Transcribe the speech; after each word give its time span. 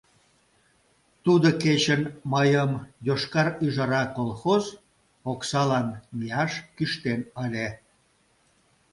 Тудо 1.23 1.49
кечын 1.61 2.01
мыйым 2.33 2.71
«Йошкар 3.07 3.47
ӱжара» 3.65 4.03
колхоз 4.17 4.65
оксалан 5.31 5.87
мияш 6.17 6.51
кӱштен 6.75 7.21
ыле. 7.45 7.67